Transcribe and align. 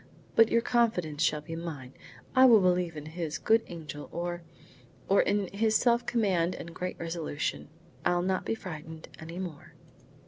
"But 0.35 0.49
your 0.49 0.61
confidence 0.63 1.21
shall 1.21 1.41
be 1.41 1.55
mine. 1.55 1.93
I 2.35 2.45
will 2.45 2.59
believe 2.59 2.97
in 2.97 3.05
his 3.05 3.37
good 3.37 3.61
angel 3.67 4.09
or 4.11 4.41
or 5.07 5.21
in 5.21 5.45
his 5.53 5.75
self 5.75 6.07
command 6.07 6.55
and 6.55 6.73
great 6.73 6.97
resolution. 6.99 7.67
I'll 8.03 8.23
not 8.23 8.43
be 8.43 8.55
frightened 8.55 9.09
any 9.19 9.37
more." 9.37 9.73